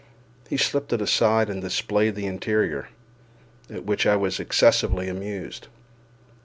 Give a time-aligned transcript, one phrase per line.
[0.49, 2.89] He slipped it aside and displayed the interior,
[3.69, 5.67] at which I was excessively amused.